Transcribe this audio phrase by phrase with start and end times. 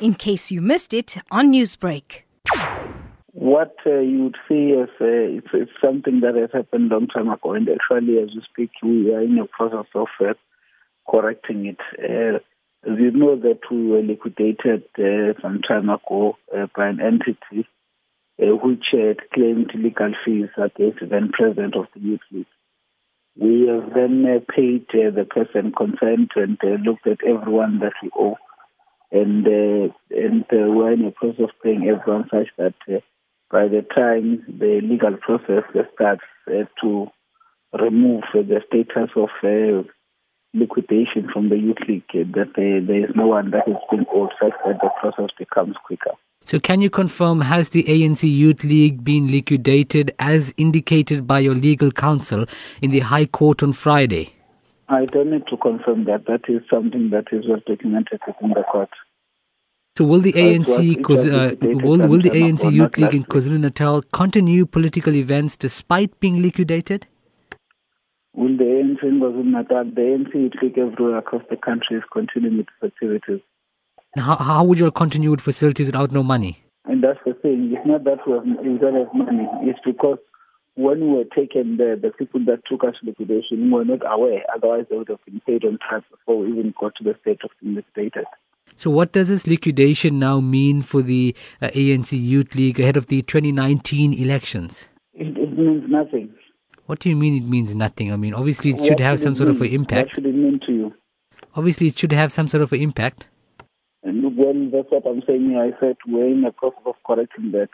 [0.00, 2.22] in case you missed it on Newsbreak.
[3.32, 5.04] What uh, you would see is uh,
[5.38, 9.14] it's, it's, something that has happened long time ago, and actually, as we speak, we
[9.14, 10.34] are in the process of uh,
[11.08, 11.78] correcting it.
[11.98, 12.38] Uh,
[12.90, 17.68] as you know, that we were liquidated uh, some time ago uh, by an entity
[18.38, 18.84] which
[19.32, 22.46] claimed legal fees against the then president of the youth league.
[23.38, 24.24] We have then
[24.54, 28.36] paid the person concerned and looked at everyone that we owe
[29.12, 33.00] and uh, and uh, we're in a process of paying everyone such that uh,
[33.50, 35.62] by the time the legal process
[35.94, 37.06] starts uh, to
[37.72, 39.88] remove the status of uh,
[40.54, 44.30] liquidation from the youth league, uh, that there is no one that is being owed
[44.40, 46.12] such that the process becomes quicker.
[46.44, 51.56] So, can you confirm has the ANC Youth League been liquidated as indicated by your
[51.56, 52.46] legal counsel
[52.80, 54.35] in the High Court on Friday?
[54.88, 56.26] I don't need to confirm that.
[56.26, 58.90] That is something that is well documented within the court.
[59.96, 64.66] So will the ANC uh, will, will the ANC Youth League in KwaZulu Natal continue
[64.66, 67.06] political events despite being liquidated?
[68.34, 72.02] Will the ANC in KwaZulu Natal, the ANC Youth League everywhere across the country is
[72.12, 73.40] continuing its activities.
[74.18, 76.62] How, how would you continue with facilities without no money?
[76.84, 77.74] And that's the thing.
[77.76, 79.48] It's not that we, have, we don't have money.
[79.62, 80.18] It's because
[80.76, 84.42] when we were taken there, the people that took us to liquidation were not aware.
[84.54, 87.40] Otherwise, they would have been paid on time before we even got to the state
[87.42, 88.26] of being liquidated.
[88.76, 93.06] So, what does this liquidation now mean for the uh, ANC Youth League ahead of
[93.06, 94.88] the 2019 elections?
[95.14, 96.34] It, it, means nothing.
[96.84, 98.12] What do you mean it means nothing?
[98.12, 100.08] I mean, obviously, it what should have some sort of an impact.
[100.08, 100.94] What should it mean to you?
[101.54, 103.28] Obviously, it should have some sort of an impact.
[104.02, 105.56] And well, that's what I'm saying.
[105.56, 107.70] I said we're in the process of correcting that.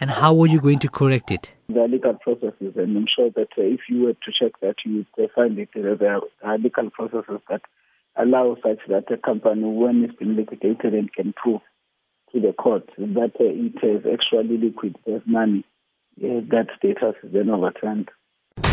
[0.00, 1.52] And how are you going to correct it?
[1.72, 5.06] The legal processes, and I'm sure that uh, if you were to check that, you
[5.16, 5.70] would find it.
[5.74, 7.62] Uh, there are legal processes that
[8.16, 11.62] allow such that a company, when it's been liquidated and can prove
[12.32, 15.64] to the court that uh, it is actually liquid, there's money,
[16.20, 18.10] that status is then overturned.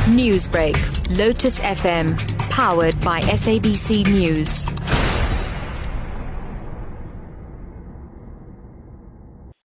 [0.07, 0.75] Newsbreak,
[1.17, 2.17] Lotus FM,
[2.49, 4.78] powered by SABC News.